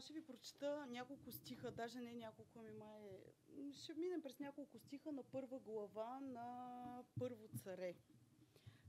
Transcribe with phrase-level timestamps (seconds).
[0.00, 3.24] Аз ще ви прочета няколко стиха, даже не няколко, ами май...
[3.72, 7.94] Ще минем през няколко стиха на първа глава на Първо царе.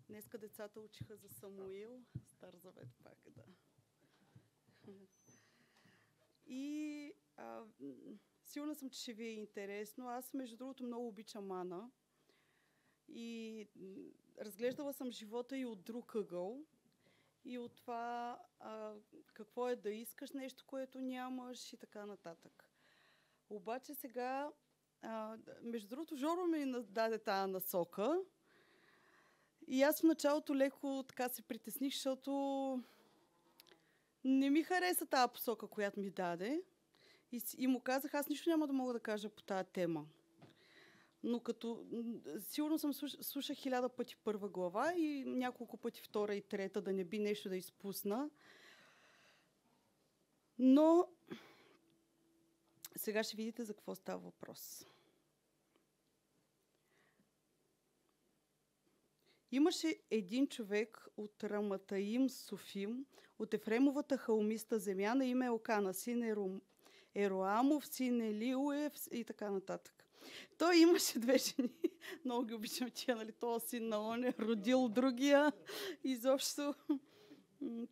[0.08, 3.44] Днеска децата учиха за Самуил, Стар завет пак, да.
[6.46, 7.63] И а,
[8.43, 10.09] сигурна съм, че ще ви е интересно.
[10.09, 11.91] Аз, между другото, много обичам Ана.
[13.07, 13.67] И
[14.39, 16.66] разглеждала съм живота и от друг ъгъл.
[17.45, 18.94] И от това а,
[19.34, 22.70] какво е да искаш нещо, което нямаш и така нататък.
[23.49, 24.52] Обаче сега,
[25.02, 28.21] а, между другото, Жоро ми даде тази насока.
[29.67, 32.31] И аз в началото леко така се притесних, защото
[34.23, 36.63] не ми хареса тази посока, която ми даде.
[37.31, 40.05] И, и му казах, аз нищо няма да мога да кажа по тази тема.
[41.23, 41.85] Но като
[42.39, 47.03] сигурно съм слушах хиляда пъти първа глава и няколко пъти втора и трета, да не
[47.03, 48.30] би нещо да изпусна.
[50.59, 51.07] Но
[52.95, 54.88] сега ще видите за какво става въпрос.
[59.52, 63.05] Имаше един човек от Раматаим Софим,
[63.39, 66.61] от Ефремовата халмиста земя на име Окана, син Ером,
[67.16, 70.00] Ероамов, син Елиуев и така нататък.
[70.58, 71.73] Той имаше две жени.
[72.25, 73.31] Много ги обичам тия, нали?
[73.31, 75.52] Този син на он е родил другия.
[76.03, 76.73] Изобщо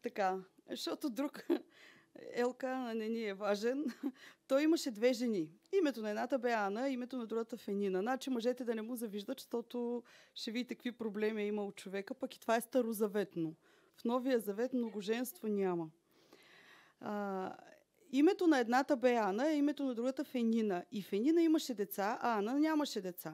[0.01, 0.37] така.
[0.69, 1.47] Защото друг
[2.33, 3.85] Елкана не ни е важен.
[4.47, 5.49] Той имаше две жени.
[5.73, 7.99] Името на едната бе Ана, името на другата Фенина.
[7.99, 10.03] Значи мъжете да не му завиждат, защото
[10.35, 13.55] ще видите какви проблеми е имал човека, пък и това е старозаветно.
[13.95, 15.89] В Новия завет многоженство няма.
[16.99, 17.53] А,
[18.11, 20.83] името на едната бе Ана, а името на другата Фенина.
[20.91, 23.33] И Фенина имаше деца, а Ана нямаше деца.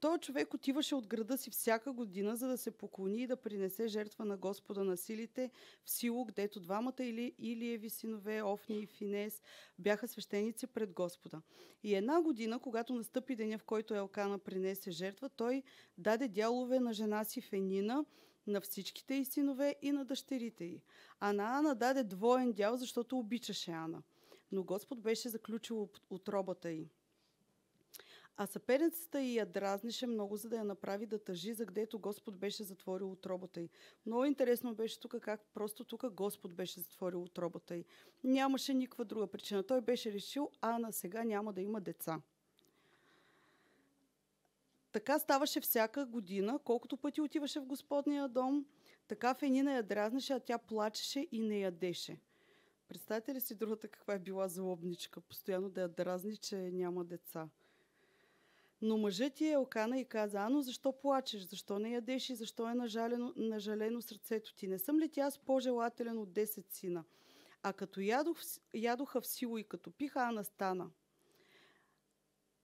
[0.00, 3.88] Той човек отиваше от града си всяка година, за да се поклони и да принесе
[3.88, 5.50] жертва на Господа на силите
[5.84, 9.42] в Сило, гдето двамата или Илиеви синове, Офни и Финес,
[9.78, 11.42] бяха свещеници пред Господа.
[11.82, 15.62] И една година, когато настъпи деня, в който Елкана принесе жертва, той
[15.98, 18.04] даде дялове на жена си Фенина,
[18.46, 20.82] на всичките й синове и на дъщерите й.
[21.20, 24.02] А на Ана даде двоен дял, защото обичаше Ана.
[24.52, 26.88] Но Господ беше заключил отробата й.
[28.38, 32.38] А съперницата й я дразнеше много, за да я направи да тъжи, за гдето Господ
[32.38, 33.68] беше затворил отробата й.
[34.06, 37.84] Много интересно беше тук как просто тук Господ беше затворил отробата й.
[38.24, 39.62] Нямаше никаква друга причина.
[39.62, 42.20] Той беше решил, а на сега няма да има деца.
[44.96, 48.66] Така ставаше всяка година, колкото пъти отиваше в Господния дом,
[49.08, 52.20] така Фенина я дразнеше, а тя плачеше и не ядеше.
[52.88, 57.48] Представете ли си другата каква е била злобничка, постоянно да я дразни, че няма деца.
[58.82, 61.42] Но мъжът ти е окана и каза, Ано, защо плачеш?
[61.42, 64.68] Защо не ядеш и защо е нажалено, нажалено сърцето ти?
[64.68, 67.04] Не съм ли тя с по-желателен от 10 сина?
[67.62, 68.38] А като ядох,
[68.74, 70.90] ядоха в сило и като пиха, Ана стана.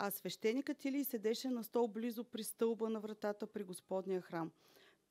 [0.05, 4.51] А свещеникът ти ли седеше на стол близо при стълба на вратата при Господния храм.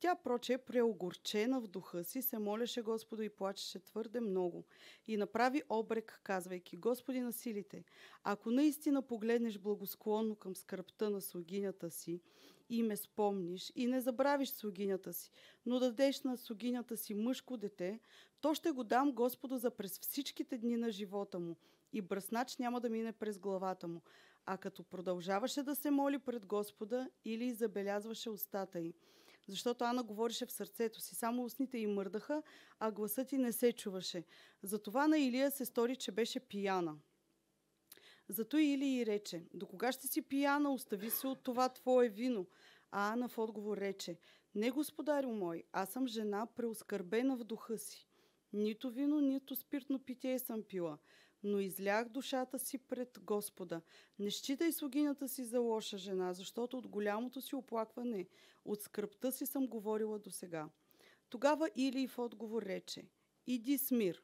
[0.00, 4.64] Тя, проче, преогорчена в духа си, се молеше Господу и плачеше твърде много.
[5.06, 7.84] И направи обрек, казвайки, Господи на силите,
[8.24, 12.20] ако наистина погледнеш благосклонно към скръпта на слугинята си
[12.68, 15.30] и ме спомниш и не забравиш слугинята си,
[15.66, 18.00] но дадеш на слугинята си мъжко дете,
[18.40, 21.56] то ще го дам Господу за през всичките дни на живота му
[21.92, 24.02] и бръснач няма да мине през главата му.
[24.46, 28.94] А като продължаваше да се моли пред Господа или забелязваше устата й,
[29.48, 31.14] защото Ана говореше в сърцето си.
[31.14, 32.42] Само устните й мърдаха,
[32.78, 34.24] а гласът й не се чуваше.
[34.62, 36.96] Затова на Илия се стори, че беше пияна.
[38.28, 42.46] Зато Или й рече, до кога ще си пияна, остави се от това твое вино.
[42.90, 44.18] А Ана в отговор рече,
[44.54, 48.08] не господарю мой, аз съм жена преоскърбена в духа си.
[48.52, 50.98] Нито вино, нито спиртно питие съм пила
[51.42, 53.80] но излях душата си пред Господа.
[54.18, 58.26] Не считай слугинята си за лоша жена, защото от голямото си оплакване,
[58.64, 60.68] от скръпта си съм говорила до сега.
[61.28, 63.04] Тогава Или в отговор рече,
[63.46, 64.22] иди с мир.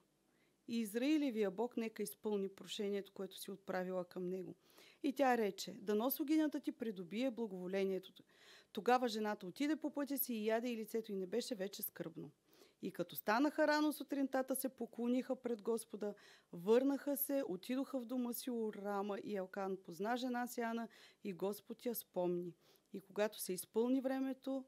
[0.68, 4.54] И Израилевия Бог нека изпълни прошението, което си отправила към него.
[5.02, 8.12] И тя рече, дано слугинята ти придобие благоволението.
[8.72, 12.30] Тогава жената отиде по пътя си и яде и лицето й не беше вече скърбно.
[12.82, 16.14] И като станаха рано сутринтата, се поклониха пред Господа,
[16.52, 20.88] върнаха се, отидоха в дома си у Рама и Елкан позна жена си Ана
[21.24, 22.54] и Господ я спомни.
[22.92, 24.64] И когато се изпълни времето,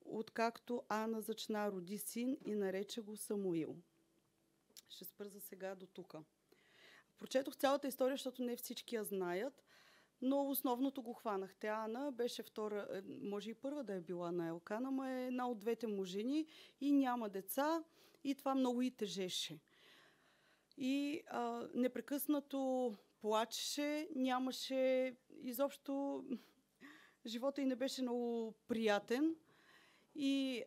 [0.00, 3.76] откакто Ана зачна роди син и нарече го Самуил.
[4.88, 6.14] Ще спра за сега до тук.
[7.18, 9.64] Прочетох цялата история, защото не всички я знаят
[10.22, 11.68] но основното го хванахте.
[11.68, 15.48] Ана беше втора, е, може и първа да е била на Елкана, но е една
[15.48, 16.46] от двете му жени
[16.80, 17.84] и няма деца
[18.24, 19.58] и това много и тежеше.
[20.76, 26.24] и а, непрекъснато плачеше, нямаше изобщо
[27.26, 29.36] живота и не беше много приятен.
[30.14, 30.64] И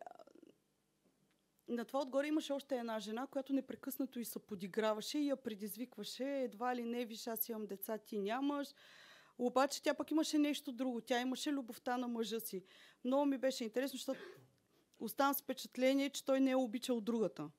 [1.68, 6.24] на това отгоре имаше още една жена, която непрекъснато и се подиграваше и я предизвикваше.
[6.24, 8.68] Едва ли не, виж, аз имам деца, ти нямаш.
[9.38, 11.02] Обаче тя пък имаше нещо друго.
[11.02, 12.64] Тя имаше любовта на мъжа си.
[13.04, 14.20] Много ми беше интересно, защото
[15.00, 17.50] оставам с впечатление, че той не е обичал другата.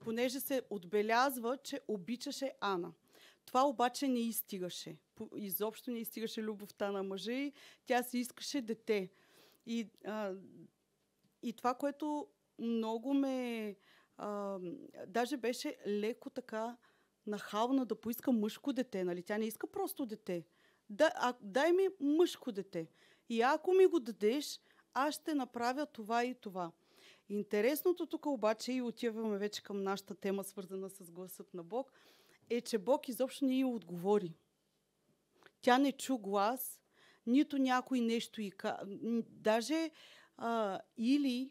[0.00, 2.92] Понеже се отбелязва, че обичаше Ана.
[3.44, 4.96] Това обаче не изстигаше.
[5.36, 7.52] Изобщо не изстигаше любовта на мъжа и
[7.86, 9.10] тя си искаше дете.
[9.66, 10.34] И, а,
[11.42, 12.26] и това, което
[12.58, 13.76] много ме...
[14.16, 14.58] А,
[15.06, 16.76] даже беше леко така
[17.26, 19.22] нахална да поиска мъжко дете, нали?
[19.22, 20.44] Тя не иска просто дете.
[20.90, 22.88] Да, а, дай ми мъжко дете.
[23.28, 24.60] И ако ми го дадеш,
[24.94, 26.72] аз ще направя това и това.
[27.28, 31.92] Интересното тук обаче, и отиваме вече към нашата тема, свързана с гласът на Бог,
[32.50, 34.34] е, че Бог изобщо не й отговори.
[35.62, 36.80] Тя не чу глас,
[37.26, 38.52] нито някой нещо и
[39.30, 39.90] Даже
[40.36, 41.50] а, или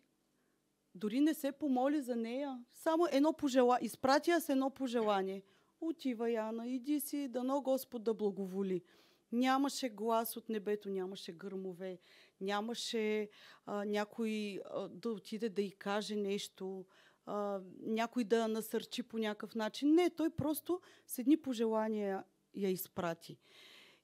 [0.96, 2.64] дори не се помоли за нея.
[2.74, 3.86] Само едно пожелание.
[3.86, 5.44] Изпратя с едно пожелание.
[5.82, 8.82] Отива, Яна, иди си, дано Господ да благоволи.
[9.32, 12.00] Нямаше глас от небето, нямаше гърмове,
[12.42, 13.30] нямаше
[13.66, 16.86] а, някой а, да отиде да й каже нещо,
[17.26, 19.96] а, някой да насърчи по някакъв начин.
[19.96, 22.24] Не, той просто с едни пожелания
[22.56, 23.38] я изпрати.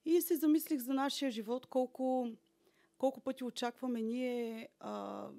[0.05, 2.31] И се замислих за нашия живот, колко,
[2.97, 5.29] колко пъти очакваме ние а,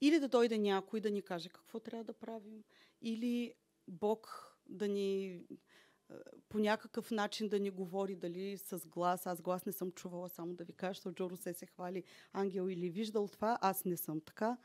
[0.00, 2.64] или да дойде някой да ни каже какво трябва да правим,
[3.02, 3.54] или
[3.88, 5.40] Бог да ни
[6.48, 9.26] по някакъв начин да ни говори, дали с глас.
[9.26, 12.02] Аз глас не съм чувала, само да ви кажа, защото Джоро се се хвали
[12.32, 13.58] ангел или виждал това.
[13.60, 14.56] Аз не съм така.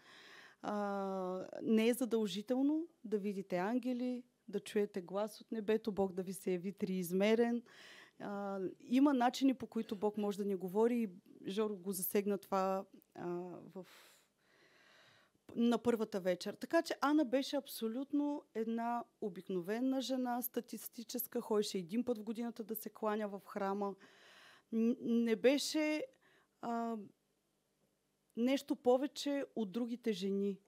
[0.61, 6.33] А, не е задължително да видите ангели, да чуете глас от небето, Бог да ви
[6.33, 7.63] се яви триизмерен.
[8.19, 11.09] А, има начини, по които Бог може да ни говори и
[11.47, 12.85] Жоро го засегна това
[13.15, 13.27] а,
[13.73, 13.85] в
[15.55, 16.53] на първата вечер.
[16.53, 22.75] Така че Ана беше абсолютно една обикновена жена, статистическа, ходеше един път в годината да
[22.75, 23.95] се кланя в храма.
[24.71, 26.05] Не беше
[26.61, 26.95] а,
[28.37, 30.59] нещо повече от другите жени.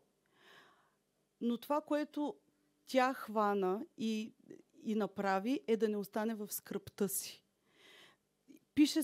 [1.42, 2.36] Но това, което
[2.86, 4.34] тя хвана и,
[4.84, 7.44] и направи, е да не остане в скръпта си.
[8.76, 9.00] Пише,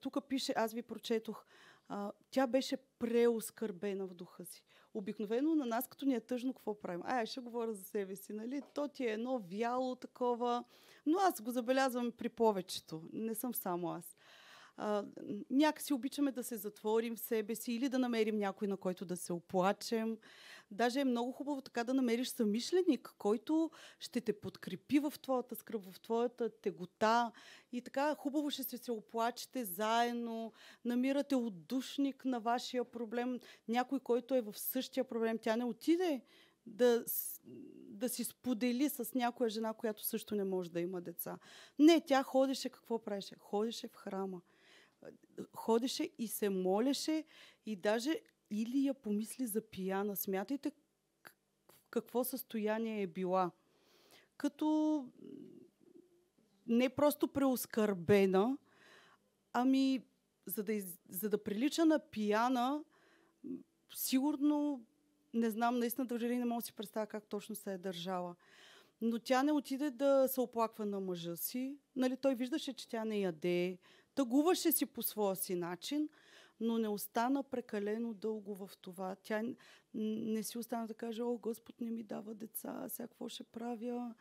[0.00, 1.44] тук пише, аз ви прочетох,
[1.92, 4.64] а, тя беше преоскърбена в духа си.
[4.94, 7.02] Обикновено на нас, като ни е тъжно, какво правим?
[7.04, 8.62] Ай, ще говоря за себе си, нали?
[8.74, 10.64] То ти е едно вяло такова,
[11.06, 13.02] но аз го забелязвам при повечето.
[13.12, 14.16] Не съм само аз
[14.80, 15.04] а,
[15.50, 19.16] някакси обичаме да се затворим в себе си или да намерим някой, на който да
[19.16, 20.16] се оплачем.
[20.70, 25.82] Даже е много хубаво така да намериш самишленик, който ще те подкрепи в твоята скръп,
[25.84, 27.32] в твоята тегота
[27.72, 30.52] и така хубаво ще се, се оплачете заедно,
[30.84, 35.38] намирате отдушник на вашия проблем, някой, който е в същия проблем.
[35.38, 36.22] Тя не отиде
[36.66, 37.04] да,
[37.88, 41.38] да си сподели с някоя жена, която също не може да има деца.
[41.78, 43.34] Не, тя ходеше, какво правеше?
[43.38, 44.40] Ходеше в храма
[45.54, 47.24] ходеше и се молеше
[47.66, 48.20] и даже
[48.50, 50.16] или я помисли за пияна.
[50.16, 53.50] Смятайте в какво състояние е била.
[54.36, 55.06] Като
[56.66, 58.58] не просто преоскърбена,
[59.52, 60.04] ами
[60.46, 62.84] за да, за да прилича на пияна,
[63.94, 64.84] сигурно,
[65.34, 68.36] не знам, наистина държали не мога да си представя как точно се е държала.
[69.00, 71.78] Но тя не отиде да се оплаква на мъжа си.
[71.96, 73.78] Нали, той виждаше, че тя не яде,
[74.14, 76.08] Тъгуваше си по своя си начин,
[76.60, 79.16] но не остана прекалено дълго в това.
[79.22, 79.42] Тя
[79.94, 84.14] не си остана да каже, о, Господ не ми дава деца, сега какво ще правя?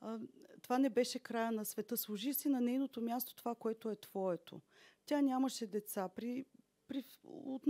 [0.00, 0.18] А,
[0.62, 1.96] това не беше края на света.
[1.96, 4.60] Служи си на нейното място това, което е твоето.
[5.06, 6.08] Тя нямаше деца.
[6.08, 6.44] При,
[6.88, 7.62] при, от,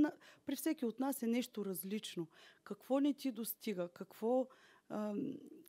[0.47, 2.29] при всеки от нас е нещо различно.
[2.65, 3.89] Какво не ти достига?
[3.89, 4.49] Какво,
[4.89, 5.15] а,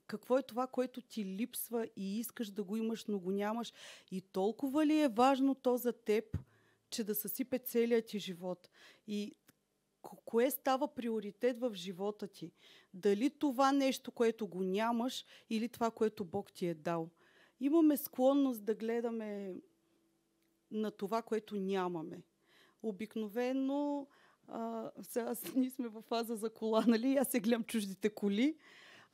[0.08, 3.74] какво е това, което ти липсва и искаш да го имаш, но го нямаш.
[4.12, 6.38] И толкова ли е важно то за теб,
[6.94, 8.70] че да съсипе целият ти живот?
[9.08, 9.36] И
[10.02, 12.52] кое става приоритет в живота ти?
[12.94, 17.10] Дали това нещо, което го нямаш, или това, което Бог ти е дал?
[17.60, 19.56] Имаме склонност да гледаме
[20.72, 22.24] на това, което нямаме.
[22.84, 24.08] Обикновено,
[24.48, 27.16] а, сега ние сме в фаза за кола, нали?
[27.16, 28.58] Аз се гледам чуждите коли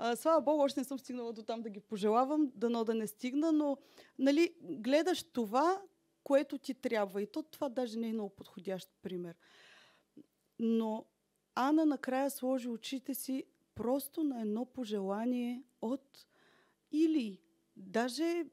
[0.01, 3.07] а, слава Богу, още не съм стигнала до там да ги пожелавам, дано да не
[3.07, 3.77] стигна, но
[4.19, 5.81] нали, гледаш това,
[6.29, 7.21] което ти трябва.
[7.21, 9.35] И то това даже не е много подходящ пример.
[10.59, 11.05] Но
[11.55, 13.43] Ана накрая сложи очите си
[13.75, 16.27] просто на едно пожелание от
[16.91, 17.39] Или,
[17.77, 18.45] даже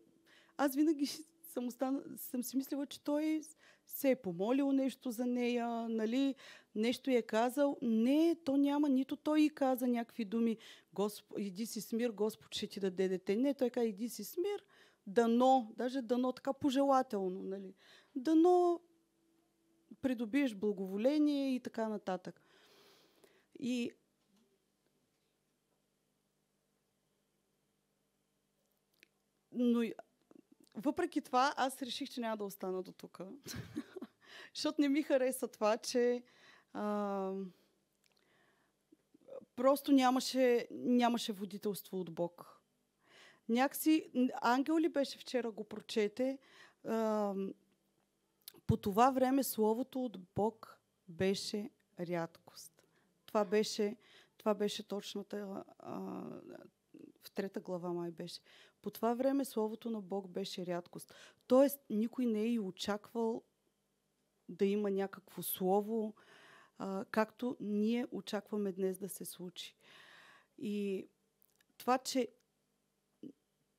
[0.57, 1.07] аз винаги
[1.53, 3.43] съм, остана, съм си мислила, че той
[3.87, 6.35] се е помолил нещо за нея, нали,
[6.75, 7.77] нещо е казал.
[7.83, 10.57] Не, то няма, нито той и каза някакви думи.
[10.93, 11.33] Госп...
[11.39, 13.37] Иди си смир, Господ ще ти даде дете.
[13.37, 14.65] Не, той каза, иди си смир,
[15.07, 17.75] дано, даже дано така пожелателно, нали.
[18.15, 18.81] Дано
[20.03, 22.43] придобиеш благоволение и така нататък.
[23.59, 23.93] И
[29.53, 29.85] но
[30.75, 33.21] въпреки това, аз реших, че няма да остана до тук.
[34.55, 36.23] Защото не ми хареса това, че
[36.73, 37.33] а,
[39.57, 42.56] просто нямаше, нямаше водителство от Бог.
[43.49, 44.11] Някакси,
[44.43, 46.39] Ангел ли беше вчера го прочете,
[46.85, 47.35] а,
[48.67, 52.83] по това време Словото от Бог беше рядкост.
[53.27, 53.97] Това беше,
[54.39, 55.99] това беше точната, а,
[57.23, 58.41] в трета глава май беше.
[58.83, 61.15] По това време Словото на Бог беше рядкост.
[61.47, 63.43] Тоест, никой не е и очаквал
[64.49, 66.15] да има някакво слово,
[66.79, 69.77] а, както ние очакваме днес да се случи.
[70.59, 71.09] И
[71.79, 72.29] това, че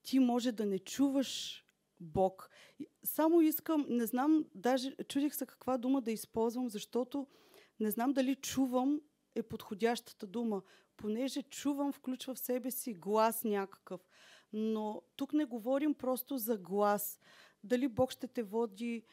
[0.07, 1.63] ти може да не чуваш
[1.99, 2.49] Бог.
[3.03, 7.27] Само искам, не знам, даже чудих се каква дума да използвам, защото
[7.79, 9.01] не знам дали чувам
[9.35, 10.61] е подходящата дума,
[10.97, 14.01] понеже чувам включва в себе си глас някакъв.
[14.53, 17.19] Но тук не говорим просто за глас.
[17.63, 19.03] Дали Бог ще те води,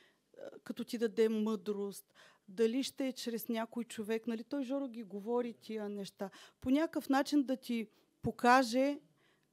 [0.64, 2.14] като ти даде мъдрост,
[2.48, 4.26] дали ще е чрез някой човек.
[4.26, 4.44] Нали?
[4.44, 6.30] Той Жоро ги говори тия неща.
[6.60, 7.88] По някакъв начин да ти
[8.22, 9.00] покаже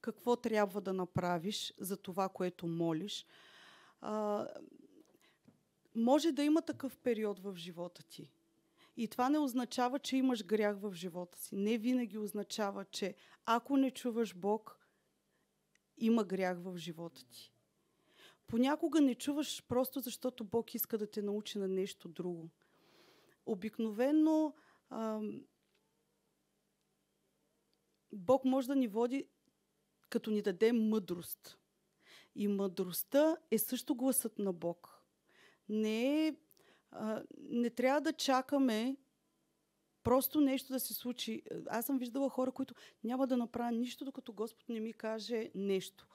[0.02, 3.26] какво трябва да направиш за това, което молиш.
[4.00, 4.46] А,
[5.94, 8.30] може да има такъв период в живота ти.
[8.96, 11.56] И това не означава, че имаш грях в живота си.
[11.56, 14.78] Не винаги означава, че ако не чуваш Бог,
[15.98, 17.52] има грях в живота ти.
[18.46, 22.50] Понякога не чуваш просто защото Бог иска да те научи на нещо друго.
[23.46, 24.54] Обикновено
[28.12, 29.26] Бог може да ни води
[30.12, 31.58] като ни даде мъдрост.
[32.34, 35.02] И мъдростта е също гласът на Бог.
[35.68, 36.36] Не, е,
[36.90, 38.96] а, не трябва да чакаме
[40.02, 41.42] просто нещо да се случи.
[41.66, 46.06] Аз съм виждала хора, които няма да направя нищо, докато Господ не ми каже нещо.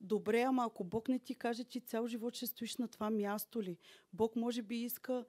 [0.00, 3.62] Добре, ама ако Бог не ти каже, ти цял живот ще стоиш на това място
[3.62, 3.78] ли?
[4.12, 5.24] Бог може би иска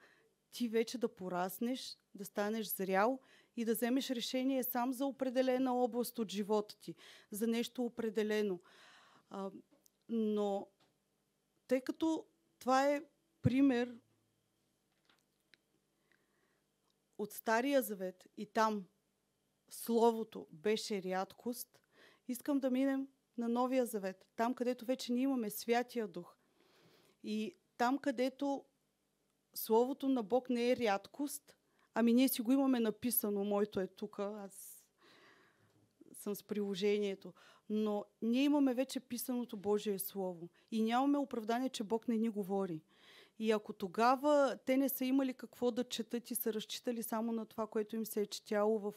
[0.51, 3.19] ти вече да пораснеш, да станеш зрял
[3.55, 6.95] и да вземеш решение сам за определена област от живота ти,
[7.31, 8.59] за нещо определено.
[9.29, 9.51] А,
[10.09, 10.67] но
[11.67, 12.25] тъй като
[12.59, 13.03] това е
[13.41, 13.95] пример
[17.17, 18.85] от Стария Завет и там
[19.69, 21.79] Словото беше рядкост,
[22.27, 23.07] искам да минем
[23.37, 26.37] на Новия Завет, там където вече ние имаме Святия Дух.
[27.23, 28.65] И там където
[29.53, 31.54] Словото на Бог не е рядкост,
[31.95, 34.85] ами ние си го имаме написано, моето е тук, аз
[36.13, 37.33] съм с приложението.
[37.69, 42.81] Но ние имаме вече писаното Божие Слово и нямаме оправдание, че Бог не ни говори.
[43.39, 47.45] И ако тогава те не са имали какво да четат и са разчитали само на
[47.45, 48.93] това, което им се е четяло в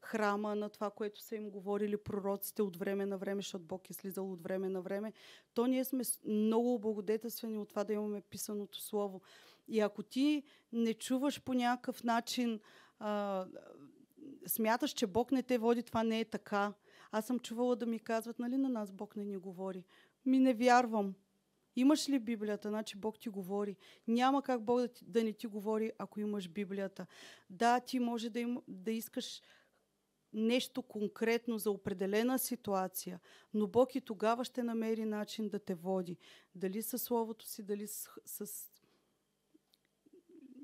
[0.00, 3.92] храма, на това, което са им говорили пророците от време на време, защото Бог е
[3.92, 5.12] слизал от време на време,
[5.54, 9.20] то ние сме много облагодетелствени от това да имаме писаното слово.
[9.68, 12.60] И ако ти не чуваш по някакъв начин,
[12.98, 13.46] а,
[14.46, 16.72] смяташ, че Бог не те води, това не е така.
[17.10, 19.84] Аз съм чувала да ми казват, нали на нас Бог не ни говори.
[20.26, 21.14] Ми не вярвам.
[21.76, 22.68] Имаш ли Библията?
[22.68, 23.76] Значи Бог ти говори.
[24.08, 27.06] Няма как Бог да, да не ти говори, ако имаш Библията.
[27.50, 29.42] Да, ти може да, им, да искаш
[30.32, 33.20] нещо конкретно за определена ситуация,
[33.54, 36.16] но Бог и тогава ще намери начин да те води.
[36.54, 38.68] Дали със Словото си, дали с, с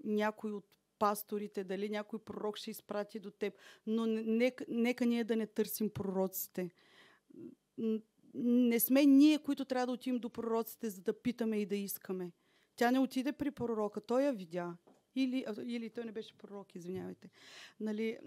[0.04, 0.64] някой от
[0.98, 3.54] пасторите, дали някой пророк ще изпрати до теб.
[3.86, 6.70] Но нека, нека ние да не търсим пророците.
[8.34, 12.32] Не сме ние, които трябва да отидем до пророците, за да питаме и да искаме.
[12.76, 14.76] Тя не отиде при пророка, той я видя.
[15.16, 17.30] Или, или той не беше пророк, извинявайте.
[17.80, 18.18] Нали,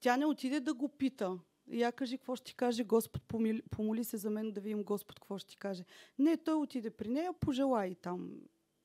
[0.00, 1.38] тя не отиде да го пита.
[1.72, 3.22] Я кажи какво ще ти каже Господ,
[3.70, 5.84] помоли, се за мен да видим Господ какво ще ти каже.
[6.18, 8.30] Не, той отиде при нея, пожелай там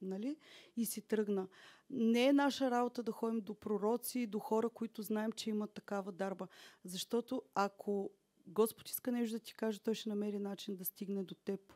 [0.01, 0.37] нали?
[0.77, 1.47] И си тръгна.
[1.89, 6.11] Не е наша работа да ходим до пророци, до хора, които знаем, че имат такава
[6.11, 6.47] дарба.
[6.83, 8.11] Защото ако
[8.47, 11.73] Господ иска нещо да ти каже, той ще намери начин да стигне до теб.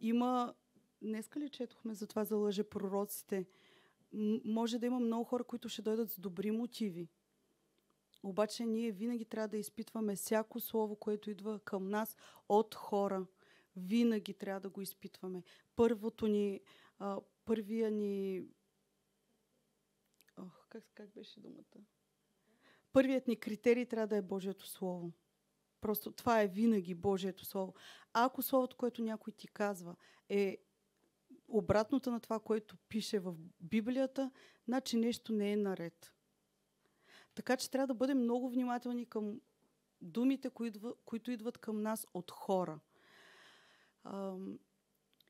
[0.00, 0.54] Има...
[1.02, 3.46] Днеска ли четохме за това за лъже пророците?
[4.44, 7.08] Може да има много хора, които ще дойдат с добри мотиви.
[8.22, 12.16] Обаче ние винаги трябва да изпитваме всяко слово, което идва към нас
[12.48, 13.26] от хора.
[13.76, 15.42] Винаги трябва да го изпитваме.
[15.76, 16.60] Първото ни,
[16.98, 18.44] а, първия ни...
[20.36, 21.84] Ох, как, как беше думата?
[22.92, 25.12] Първият ни критерий трябва да е Божието Слово.
[25.80, 27.74] Просто това е винаги Божието Слово.
[28.12, 29.96] Ако Словото, което някой ти казва,
[30.28, 30.58] е
[31.48, 34.30] обратното на това, което пише в Библията,
[34.64, 36.12] значи нещо не е наред.
[37.34, 39.40] Така че трябва да бъдем много внимателни към
[40.00, 40.50] думите,
[41.04, 42.80] които идват към нас от хора.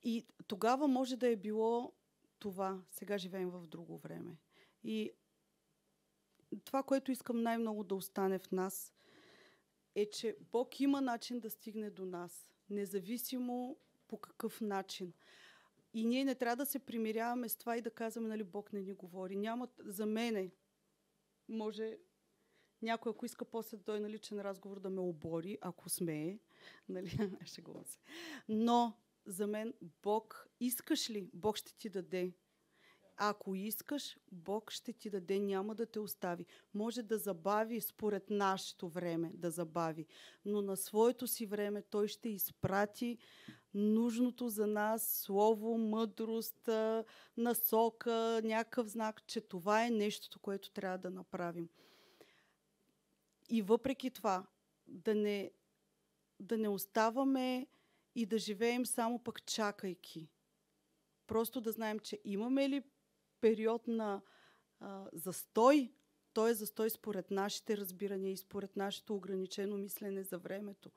[0.02, 1.92] И тогава може да е било
[2.38, 2.82] това.
[2.90, 4.36] Сега живеем в друго време.
[4.84, 5.12] И
[6.64, 8.94] това, което искам най-много да остане в нас,
[9.94, 13.76] е, че Бог има начин да стигне до нас, независимо
[14.08, 15.12] по какъв начин.
[15.94, 18.80] И ние не трябва да се примиряваме с това и да казваме, нали, Бог не
[18.80, 19.36] ни говори.
[19.36, 20.50] Няма, за мене,
[21.48, 21.98] може
[22.82, 26.38] някой, ако иска после да дойде на личен разговор да ме обори, ако смее,
[26.88, 27.98] нали, шегувам се.
[28.48, 28.92] Но
[29.26, 32.32] за мен Бог, искаш ли, Бог ще ти даде.
[33.22, 36.46] Ако искаш, Бог ще ти даде, няма да те остави.
[36.74, 40.06] Може да забави според нашето време, да забави,
[40.44, 43.18] но на своето си време Той ще изпрати
[43.74, 46.68] нужното за нас слово, мъдрост,
[47.36, 51.68] насока, някакъв знак, че това е нещото, което трябва да направим.
[53.50, 54.46] И въпреки това,
[54.86, 55.50] да не,
[56.40, 57.66] да не оставаме
[58.14, 60.28] и да живеем само пък чакайки.
[61.26, 62.82] Просто да знаем, че имаме ли
[63.40, 64.22] период на
[64.80, 65.92] а, застой,
[66.32, 70.90] той е застой според нашите разбирания и според нашето ограничено мислене за времето.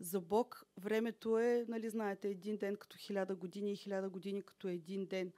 [0.00, 4.68] За Бог времето е, нали знаете, един ден като хиляда години и хиляда години като
[4.68, 5.32] един ден.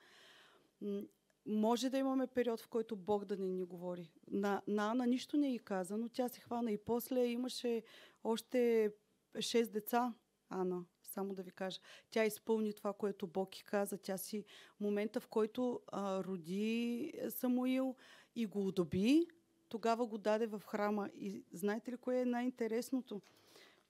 [1.46, 4.10] Може да имаме период, в който Бог да не ни говори.
[4.30, 7.82] На, на Ана нищо не е каза, но тя се хвана и после имаше
[8.24, 8.92] още
[9.40, 10.14] шест деца,
[10.50, 11.80] Ана, само да ви кажа.
[12.10, 13.98] Тя изпълни това, което Бог и каза.
[13.98, 14.44] Тя си
[14.80, 17.96] момента, в който а, роди Самуил
[18.36, 19.26] и го удоби,
[19.68, 21.10] тогава го даде в храма.
[21.14, 23.22] И знаете ли кое е най-интересното?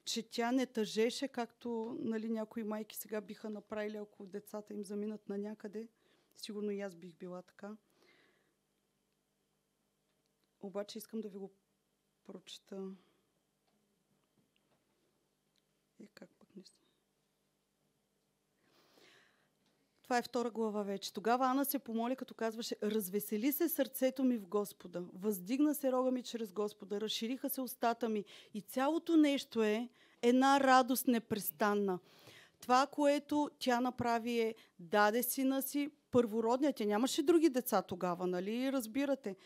[0.04, 5.28] Че тя не тъжеше, както нали, някои майки сега биха направили, ако децата им заминат
[5.28, 5.88] на някъде.
[6.36, 7.76] Сигурно и аз бих била така.
[10.60, 11.50] Обаче искам да ви го
[12.24, 12.90] прочета.
[16.02, 16.62] Е, как пък не
[20.02, 21.12] Това е втора глава вече.
[21.12, 26.10] Тогава Ана се помоли, като казваше, развесели се сърцето ми в Господа, въздигна се рога
[26.10, 29.88] ми чрез Господа, разшириха се устата ми и цялото нещо е
[30.22, 31.98] една радост непрестанна.
[32.60, 38.72] Това, което тя направи е, даде сина си, първородния, тя нямаше други деца тогава, нали?
[38.72, 39.36] Разбирате.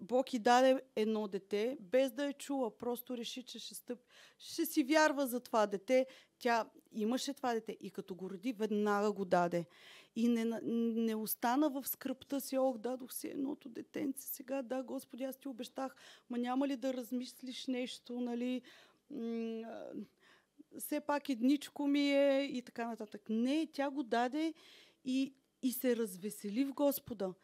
[0.00, 3.98] Бог и даде едно дете, без да е чула, просто реши, че ще, стъп,
[4.38, 6.06] ще си вярва за това дете.
[6.38, 9.66] Тя имаше това дете и като го роди, веднага го даде.
[10.16, 15.24] И не, не остана в скръпта си, ох, дадох си едното детенце, сега, да, Господи,
[15.24, 15.96] аз ти обещах,
[16.30, 18.62] ма няма ли да размислиш нещо, нали?
[20.78, 23.22] все пак едничко ми е и така нататък.
[23.28, 24.54] Не, тя го даде
[25.04, 27.34] и, и се развесели в Господа.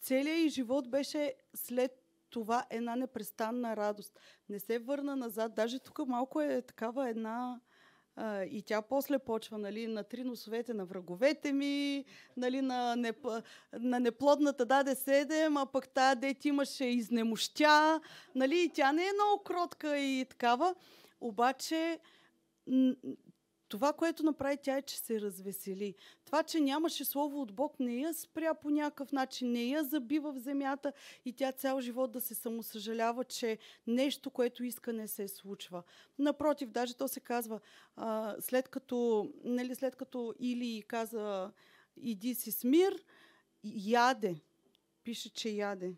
[0.00, 1.92] Целият и живот беше след
[2.30, 4.20] това една непрестанна радост.
[4.48, 5.54] Не се върна назад.
[5.54, 7.60] Даже тук малко е такава една...
[8.16, 12.04] А, и тя после почва, нали, на три носовете на враговете ми,
[12.36, 13.26] нали, на, неп...
[13.72, 18.00] на неплодната даде седем, а пък тая дете имаше изнемощя,
[18.34, 20.74] нали, и тя не е много кротка и такава.
[21.20, 21.98] Обаче
[23.70, 25.94] това, което направи тя е, че се развесели.
[26.24, 30.32] Това, че нямаше слово от Бог, не я спря по някакъв начин, не я забива
[30.32, 30.92] в земята
[31.24, 35.82] и тя цял живот да се самосъжалява, че нещо, което иска, не се случва.
[36.18, 37.60] Напротив, даже то се казва,
[37.96, 41.52] а, след като, нали, след като Или каза
[41.96, 43.04] иди си с мир,
[43.64, 44.36] яде.
[45.04, 45.94] Пише, че яде.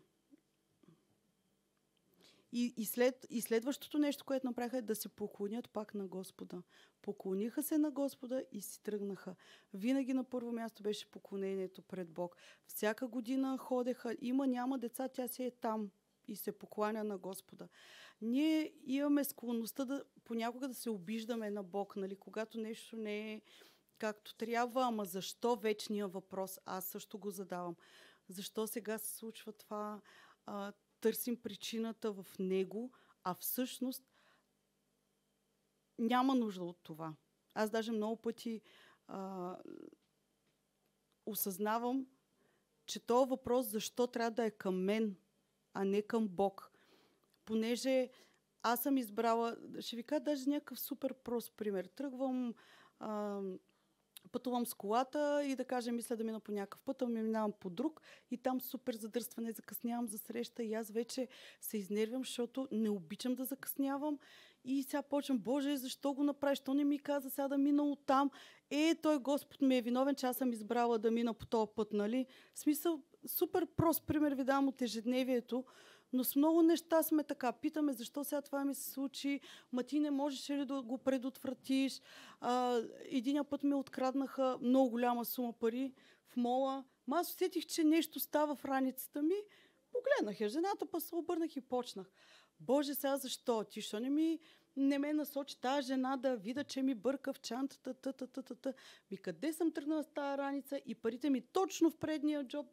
[2.55, 6.63] И, и, след, и следващото нещо, което направиха е да се поклонят пак на Господа.
[7.01, 9.35] Поклониха се на Господа и си тръгнаха.
[9.73, 12.35] Винаги на първо място беше поклонението пред Бог.
[12.67, 15.89] Всяка година ходеха, има, няма деца, тя си е там
[16.27, 17.67] и се покланя на Господа.
[18.21, 23.41] Ние имаме склонността да понякога да се обиждаме на Бог, нали, когато нещо не е
[23.97, 26.59] както трябва, ама защо вечния въпрос?
[26.65, 27.75] Аз също го задавам.
[28.29, 30.01] Защо сега се случва това?
[30.45, 32.91] А, търсим причината в него,
[33.23, 34.03] а всъщност
[35.99, 37.15] няма нужда от това.
[37.53, 38.61] Аз даже много пъти
[39.07, 39.57] а,
[41.25, 42.07] осъзнавам,
[42.85, 45.15] че този въпрос защо трябва да е към мен,
[45.73, 46.71] а не към Бог.
[47.45, 48.09] понеже
[48.61, 51.85] аз съм избрала, ще ви кажа даже някакъв супер прост пример.
[51.85, 52.53] Тръгвам,
[52.99, 53.41] а,
[54.31, 57.69] пътувам с колата и да кажем, мисля да мина по някакъв път, а минавам по
[57.69, 61.27] друг и там супер задърстване, закъснявам за среща и аз вече
[61.61, 64.19] се изнервям, защото не обичам да закъснявам
[64.65, 66.59] и сега почвам, Боже, защо го направиш?
[66.59, 68.31] Що не ми каза сега да мина от там?
[68.69, 71.93] Е, той Господ ми е виновен, че аз съм избрала да мина по този път,
[71.93, 72.25] нали?
[72.53, 75.65] В смисъл, супер прост пример ви дам от ежедневието,
[76.13, 77.51] но с много неща сме така.
[77.51, 79.39] Питаме защо сега това ми се случи,
[79.71, 82.01] ма ти не можеш ли да го предотвратиш.
[82.41, 85.93] А, един път ми откраднаха много голяма сума пари
[86.27, 86.83] в мола.
[87.07, 89.35] Ма аз усетих, че нещо става в раницата ми.
[89.91, 92.11] Погледнах я жената, па се обърнах и почнах.
[92.59, 93.63] Боже, сега защо?
[93.63, 94.39] Ти що не ми
[94.75, 98.41] не ме насочи тази жена да видя, че ми бърка в чантата, та, та, та,
[98.41, 98.73] та, та.
[99.11, 102.67] Ми къде съм тръгнала с тази раница и парите ми точно в предния джоб.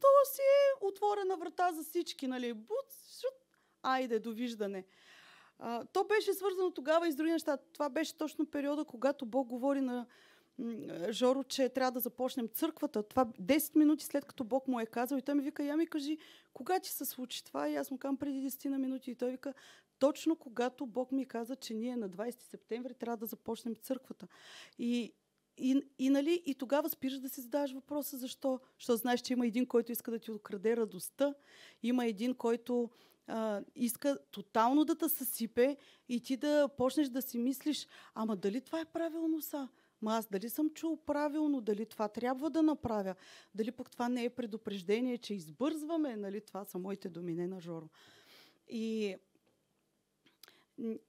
[0.00, 2.54] То си е отворена врата за всички, нали?
[2.54, 3.34] Буц, шут,
[3.82, 4.84] айде, довиждане.
[5.58, 7.56] А, то беше свързано тогава и с други неща.
[7.56, 10.06] Това беше точно периода, когато Бог говори на
[11.10, 13.02] Жоро, че трябва да започнем църквата.
[13.02, 15.86] Това 10 минути след като Бог му е казал и той ми вика, я ми
[15.86, 16.18] кажи,
[16.54, 17.68] кога ти се случи това?
[17.68, 19.54] И аз му казвам преди 10 на минути и той вика,
[19.98, 24.26] точно когато Бог ми каза, че ние на 20 септември трябва да започнем църквата.
[24.78, 25.12] И,
[25.58, 28.60] и, и, нали, и тогава спираш да си задаваш въпроса защо.
[28.78, 31.34] Защото знаеш, че има един, който иска да ти украде радостта,
[31.82, 32.90] има един, който
[33.26, 35.76] а, иска тотално да те съсипе
[36.08, 39.68] и ти да почнеш да си мислиш, ама дали това е правилно са?
[40.02, 43.14] Ма аз дали съм чул правилно, дали това трябва да направя,
[43.54, 47.60] дали пък това не е предупреждение, че избързваме, нали, това са моите думи, не на
[47.60, 47.88] Жоро.
[48.68, 49.16] И,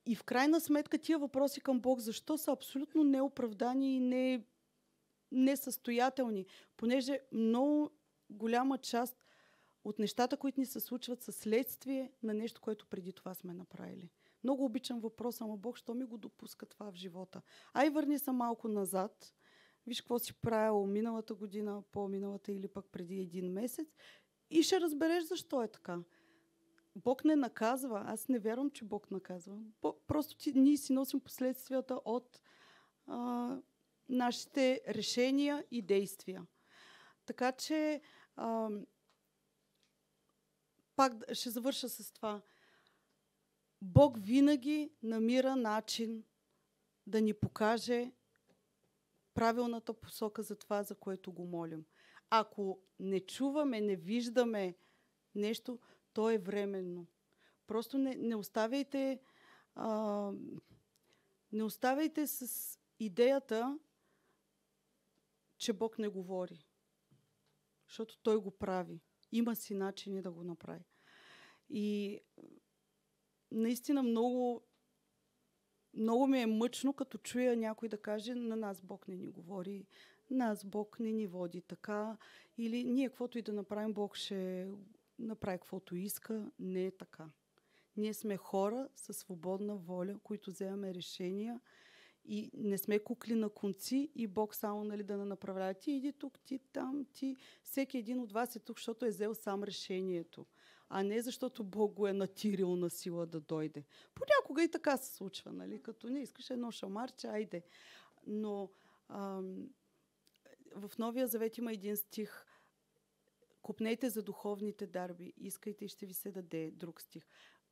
[0.06, 4.46] и в крайна сметка тия въпроси към Бог, защо са абсолютно неоправдани и не,
[5.32, 6.46] несъстоятелни,
[6.78, 7.92] понеже много
[8.30, 9.18] голяма част
[9.84, 14.10] от нещата, които ни се случват, са следствие на нещо, което преди това сме направили.
[14.44, 17.42] Много обичам въпроса, ама Бог, що ми го допуска това в живота?
[17.74, 19.34] Ай, върни се малко назад.
[19.88, 23.88] Виж какво си правил миналата година, по-миналата или пък преди един месец
[24.50, 26.00] и ще разбереш защо е така.
[27.04, 28.04] Бог не наказва.
[28.06, 29.58] Аз не вярвам, че Бог наказва.
[30.08, 32.42] Просто ти, ние си носим последствията от
[33.06, 33.58] а,
[34.10, 36.48] нашите решения и действия.
[37.26, 38.02] Така че
[38.36, 38.70] а,
[40.96, 42.42] пак ще завърша с това.
[43.82, 46.24] Бог винаги намира начин
[47.08, 48.12] да ни покаже
[49.34, 51.86] правилната посока за това, за което го молим.
[52.30, 54.76] Ако не чуваме, не виждаме
[55.36, 55.80] нещо,
[56.18, 57.08] то е временно.
[57.68, 59.20] Просто не, не оставяйте
[59.76, 60.32] а,
[61.52, 63.80] не оставяйте с идеята,
[65.58, 66.66] че Бог не говори.
[67.88, 69.02] Защото Той го прави.
[69.32, 70.86] Има си начини да го направи.
[71.70, 72.20] И
[73.52, 74.64] наистина много,
[75.94, 79.88] много ми е мъчно, като чуя някой да каже, на нас Бог не ни говори,
[80.30, 82.18] нас Бог не ни води така,
[82.58, 84.68] или ние каквото и да направим, Бог ще
[85.20, 86.52] направи каквото иска.
[86.60, 87.30] Не е така.
[87.98, 91.62] Ние сме хора със свободна воля, които вземаме решения
[92.26, 96.14] и не сме кукли на конци и Бог само нали, да не направлява ти иди
[96.14, 97.38] тук, ти там, ти.
[97.64, 100.46] Всеки един от вас е тук, защото е взел сам решението
[100.90, 103.84] а не защото Бог го е натирил на сила да дойде.
[104.16, 105.82] Понякога и така се случва, нали?
[105.82, 107.64] Като не искаш едно шамарче, айде.
[108.28, 108.70] Но
[109.10, 109.70] ам,
[110.76, 112.46] в Новия Завет има един стих.
[113.68, 117.28] Купнете за духовните дарби, искайте и ще ви се даде друг стих.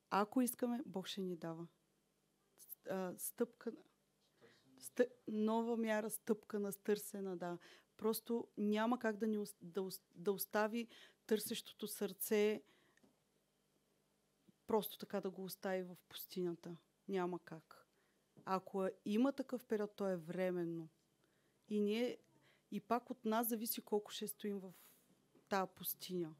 [0.10, 1.67] Ако искаме, Бог ще ни дава.
[3.17, 3.71] Стъпка,
[4.79, 7.58] стъ, нова мяра, стъпка на стърсена, да.
[7.97, 10.88] Просто няма как да, ни, да, да остави
[11.27, 12.63] търсещото сърце
[14.67, 16.77] просто така да го остави в пустинята.
[17.08, 17.88] Няма как.
[18.45, 20.89] Ако има такъв период, то е временно.
[21.67, 22.17] И ние,
[22.71, 24.73] и пак от нас зависи колко ще стоим в
[25.55, 26.35] тази пустиня.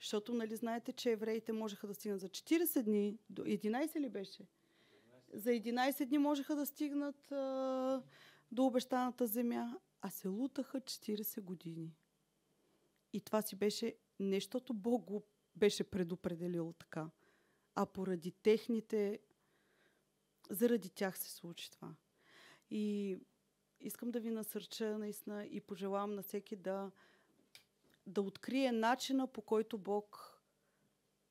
[0.00, 4.46] Защото, нали, знаете, че евреите можеха да стигнат за 40 дни, до 11 ли беше?
[5.32, 8.02] За 11 дни можеха да стигнат а,
[8.52, 11.94] до обещаната земя, а се лутаха 40 години.
[13.12, 15.22] И това си беше нещото Бог го
[15.56, 17.10] беше предопределил така.
[17.74, 19.20] А поради техните...
[20.50, 21.94] Заради тях се случи това.
[22.70, 23.16] И
[23.80, 26.90] искам да ви насърча наистина и пожелавам на всеки да,
[28.06, 30.40] да открие начина по който Бог,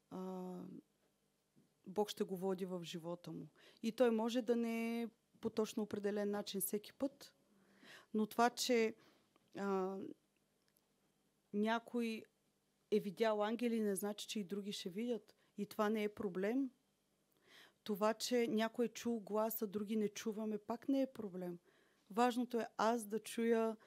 [0.10, 0.54] а,
[1.88, 3.48] Бог ще го води в живота му.
[3.84, 5.08] И той може да не е
[5.42, 7.34] по точно определен начин всеки път,
[8.14, 8.96] но това, че
[9.58, 9.98] а,
[11.54, 12.24] някой
[12.92, 15.36] е видял ангели, не значи, че и други ще видят.
[15.58, 16.70] И това не е проблем.
[17.84, 21.60] Това, че някой е чул глас, а други не чуваме, пак не е проблем.
[22.12, 23.78] Важното е аз да чуя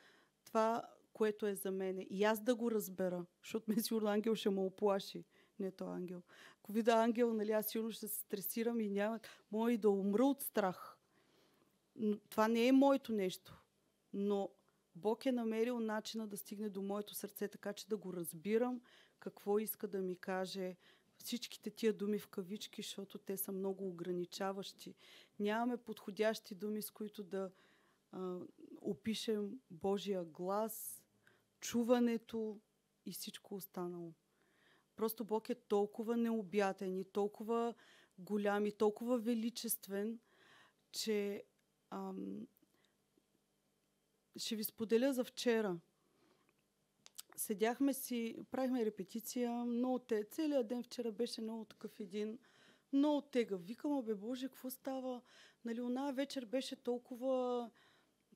[0.45, 0.83] това,
[1.17, 2.07] което е за мене.
[2.11, 5.25] И аз да го разбера, защото ме сигурно ангел ще ме оплаши.
[5.59, 6.23] Не то ангел.
[6.59, 9.21] Ако видя ангел, нали, аз сигурно ще се стресирам и няма.
[9.53, 10.99] Мога и да умра от страх.
[11.97, 13.63] Но това не е моето нещо.
[14.13, 14.51] Но
[14.95, 18.81] Бог е намерил начина да стигне до моето сърце, така че да го разбирам,
[19.19, 20.77] какво иска да ми каже.
[21.19, 24.95] Всичките тия думи в кавички, защото те са много ограничаващи.
[25.39, 27.51] Нямаме подходящи думи, с които да
[28.13, 28.39] а,
[28.81, 31.06] опишем Божия глас,
[31.67, 32.61] чуването
[33.07, 34.13] и всичко останало.
[34.97, 37.75] Просто Бог е толкова необятен и толкова
[38.19, 40.19] голям и толкова величествен,
[40.93, 41.45] че
[41.91, 42.47] ам,
[44.37, 45.81] ще ви споделя за вчера.
[47.37, 52.39] Седяхме си, правихме репетиция, много те, целият ден вчера беше много такъв един,
[52.93, 53.57] много тега.
[53.57, 55.23] Викам, бе Боже, какво става?
[55.65, 57.71] Нали, она вечер беше толкова...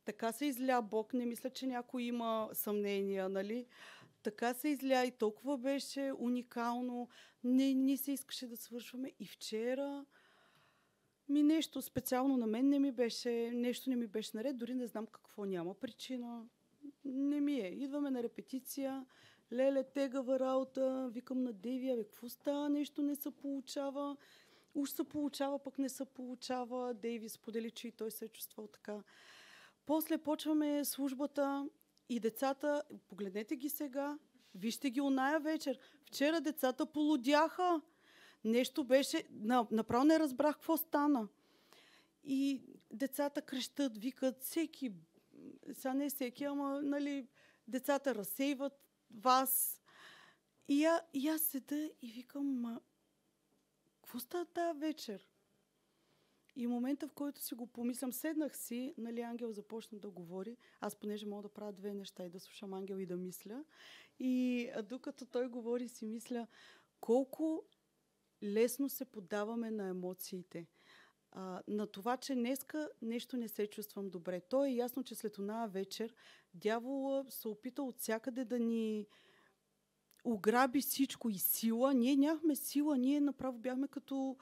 [0.04, 3.66] Така се изля Бог, не мисля, че някой има съмнения, нали?
[4.22, 7.08] Така се изля и толкова беше уникално.
[7.44, 9.12] Не, не се искаше да свършваме.
[9.20, 10.04] И вчера
[11.28, 14.86] ми нещо специално на мен не ми беше, нещо не ми беше наред, дори не
[14.86, 16.46] знам какво няма причина.
[17.04, 17.68] Не ми е.
[17.68, 19.06] Идваме на репетиция,
[19.52, 24.16] леле, тегава работа, викам на Деви, абе, какво става, нещо не се получава.
[24.74, 26.94] Уж се получава, пък не се получава.
[26.94, 29.02] Дейви сподели, че и той се е чувствал така.
[29.90, 31.68] После почваме службата
[32.08, 34.18] и децата, погледнете ги сега,
[34.54, 35.78] вижте ги оная вечер.
[36.04, 37.80] Вчера децата полудяха
[38.44, 39.24] нещо беше,
[39.70, 41.28] направо не разбрах какво стана.
[42.24, 44.92] И децата крещат, викат, всеки,
[45.72, 47.28] сега не всеки, ама, нали,
[47.68, 48.72] децата разсейват
[49.10, 49.82] вас.
[50.68, 52.80] И, я, и аз седа и викам, ма,
[54.02, 55.26] какво става тази вечер?
[56.56, 60.56] И момента, в който си го помислям, седнах си, нали, Ангел започна да говори.
[60.80, 63.64] Аз, понеже мога да правя две неща, и да слушам Ангел и да мисля.
[64.18, 66.46] И докато той говори, си мисля,
[67.00, 67.64] колко
[68.42, 70.66] лесно се подаваме на емоциите.
[71.32, 74.40] А, на това, че днеска нещо не се чувствам добре.
[74.40, 76.14] То е ясно, че след една вечер
[76.54, 79.06] дявола се опита от всякъде да ни
[80.24, 81.94] ограби всичко и сила.
[81.94, 84.36] Ние нямахме сила, ние направо бяхме като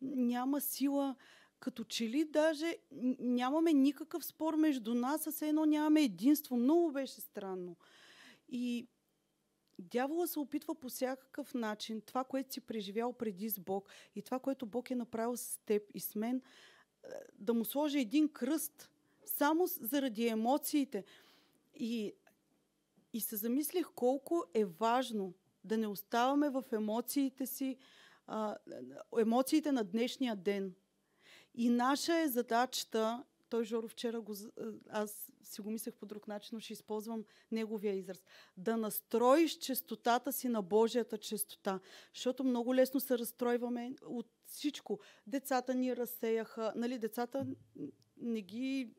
[0.00, 1.16] няма сила,
[1.60, 2.76] като че ли даже
[3.18, 6.56] нямаме никакъв спор между нас, а все едно нямаме единство.
[6.56, 7.76] Много беше странно.
[8.48, 8.86] И
[9.78, 14.38] Дявола се опитва по всякакъв начин това, което си преживял преди с Бог и това,
[14.38, 16.42] което Бог е направил с теб и с мен,
[17.38, 18.90] да му сложи един кръст
[19.26, 21.04] само заради емоциите.
[21.74, 22.12] И,
[23.12, 27.76] и се замислих колко е важно да не оставаме в емоциите си,
[29.18, 30.74] емоциите на днешния ден.
[31.60, 34.34] И наша е задачата той Жоро вчера го,
[34.88, 38.24] аз си го мислех по друг начин, но ще използвам неговия израз.
[38.56, 41.80] Да настроиш честотата си на Божията честота.
[42.14, 44.98] Защото много лесно се разстройваме от всичко.
[45.26, 47.46] Децата ни разсеяха, нали, децата
[48.16, 48.94] не ги...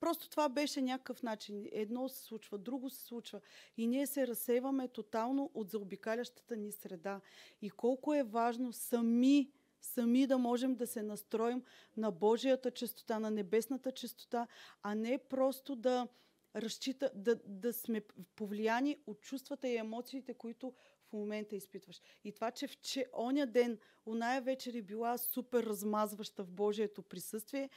[0.00, 1.68] Просто това беше някакъв начин.
[1.72, 3.40] Едно се случва, друго се случва.
[3.76, 7.20] И ние се разсейваме тотално от заобикалящата ни среда.
[7.62, 11.62] И колко е важно сами сами да можем да се настроим
[11.96, 14.46] на Божията чистота, на небесната чистота,
[14.82, 16.08] а не просто да
[16.56, 18.02] разчита, да, да сме
[18.36, 20.72] повлияни от чувствата и емоциите, които
[21.08, 22.00] в момента изпитваш.
[22.24, 27.02] И това, че в че оня ден, оная вечер е била супер размазваща в Божието
[27.02, 27.70] присъствие,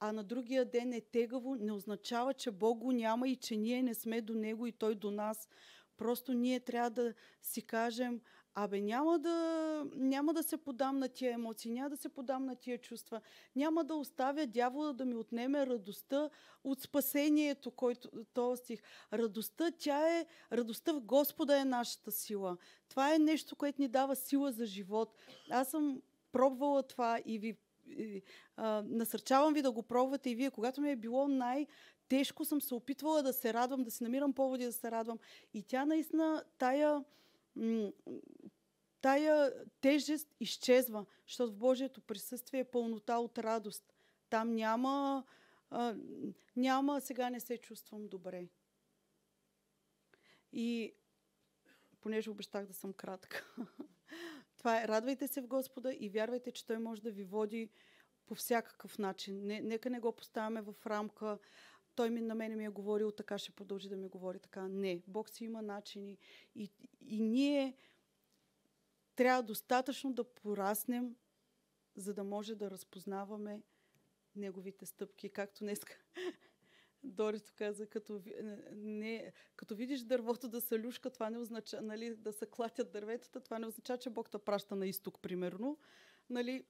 [0.00, 3.82] а на другия ден е тегаво, не означава, че Бог го няма и че ние
[3.82, 5.48] не сме до Него и Той до нас.
[5.96, 8.20] Просто ние трябва да си кажем,
[8.54, 12.56] Абе, няма да, няма да се подам на тия емоции, няма да се подам на
[12.56, 13.20] тия чувства,
[13.56, 16.30] няма да оставя дявола да ми отнеме радостта
[16.64, 18.82] от спасението, който този стих.
[19.12, 22.56] Радостта, тя е, радостта в Господа е нашата сила.
[22.88, 25.16] Това е нещо, което ни дава сила за живот.
[25.50, 27.56] Аз съм пробвала това и ви
[27.98, 28.22] и,
[28.56, 30.50] а, насърчавам ви да го пробвате и вие.
[30.50, 31.66] Когато ми е било най-
[32.08, 35.18] тежко съм се опитвала да се радвам, да си намирам поводи да се радвам.
[35.54, 37.04] И тя наистина, тая
[39.00, 43.94] тая тежест изчезва, защото в Божието присъствие е пълнота от радост.
[44.30, 45.24] Там няма,
[45.70, 45.96] а,
[46.56, 48.48] няма, сега не се чувствам добре.
[50.52, 50.94] И
[52.00, 53.54] понеже обещах да съм кратка,
[54.58, 57.70] това е, радвайте се в Господа и вярвайте, че Той може да ви води
[58.26, 59.46] по всякакъв начин.
[59.46, 61.38] Не, нека не го поставяме в рамка.
[62.00, 64.68] Той ми, на мене ми е говорил така, ще продължи да ми говори така.
[64.68, 66.18] Не, Бог си има начини.
[66.54, 67.76] И, и ние
[69.16, 71.16] трябва достатъчно да пораснем,
[71.96, 73.62] за да може да разпознаваме
[74.36, 75.80] неговите стъпки, както днес
[77.02, 78.22] Дорито каза, като,
[78.72, 83.40] не, като видиш дървото да се люшка, това не означава, нали, да се клатят дърветата,
[83.40, 85.78] това не означава, че Бог те праща на изток, примерно.
[86.30, 86.64] Нали,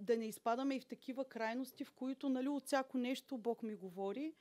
[0.00, 3.74] да не изпадаме и в такива крайности, в които нали, от всяко нещо Бог ми
[3.74, 4.34] говори.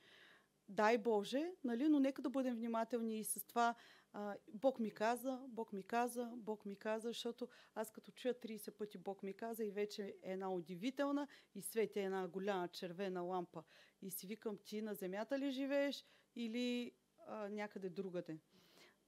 [0.70, 3.76] Дай Боже, нали, но нека да бъдем внимателни и с това.
[4.14, 8.72] А, Бог ми каза, Бог ми каза, Бог ми каза, защото аз като чуя 30
[8.72, 13.64] пъти Бог ми каза и вече е една удивителна и свети една голяма червена лампа.
[14.02, 16.92] И си викам, ти на земята ли живееш или
[17.28, 18.38] а, някъде другаде.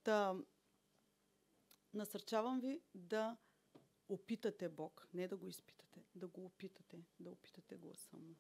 [0.04, 0.36] Та,
[1.94, 3.38] насърчавам ви да
[4.10, 8.36] опитате Бог, не да го изпитате, да го опитате, да опитате гласа му.